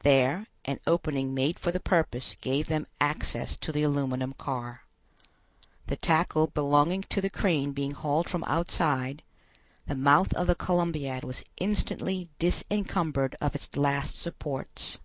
[0.00, 4.82] There, an opening made for the purpose gave them access to the aluminum car.
[5.86, 9.22] The tackle belonging to the crane being hauled from outside,
[9.86, 14.98] the mouth of the Columbiad was instantly disencumbered of its last supports.